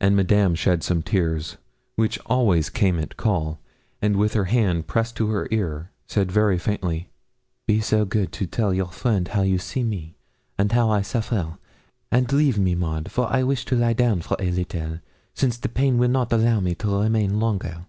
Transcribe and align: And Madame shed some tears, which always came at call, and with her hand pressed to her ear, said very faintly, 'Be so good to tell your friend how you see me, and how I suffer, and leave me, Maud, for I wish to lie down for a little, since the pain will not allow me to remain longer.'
And 0.00 0.16
Madame 0.16 0.56
shed 0.56 0.82
some 0.82 1.02
tears, 1.04 1.56
which 1.94 2.18
always 2.26 2.68
came 2.68 2.98
at 2.98 3.16
call, 3.16 3.60
and 4.00 4.16
with 4.16 4.34
her 4.34 4.46
hand 4.46 4.88
pressed 4.88 5.14
to 5.18 5.28
her 5.28 5.46
ear, 5.52 5.92
said 6.04 6.32
very 6.32 6.58
faintly, 6.58 7.10
'Be 7.68 7.80
so 7.80 8.04
good 8.04 8.32
to 8.32 8.44
tell 8.46 8.74
your 8.74 8.88
friend 8.90 9.28
how 9.28 9.42
you 9.42 9.58
see 9.60 9.84
me, 9.84 10.16
and 10.58 10.72
how 10.72 10.90
I 10.90 11.00
suffer, 11.02 11.58
and 12.10 12.32
leave 12.32 12.58
me, 12.58 12.74
Maud, 12.74 13.12
for 13.12 13.32
I 13.32 13.44
wish 13.44 13.64
to 13.66 13.76
lie 13.76 13.92
down 13.92 14.20
for 14.20 14.36
a 14.40 14.50
little, 14.50 14.98
since 15.32 15.56
the 15.58 15.68
pain 15.68 15.96
will 15.96 16.08
not 16.10 16.32
allow 16.32 16.58
me 16.58 16.74
to 16.74 17.00
remain 17.00 17.38
longer.' 17.38 17.86